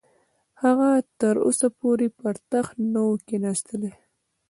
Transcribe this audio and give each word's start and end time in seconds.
هغه 0.63 0.89
تر 1.19 1.35
اوسه 1.45 1.67
پورې 1.79 2.07
پر 2.19 2.35
تخت 2.51 2.75
نه 2.93 3.01
وو 3.05 3.13
کښېنستلی. 3.27 3.91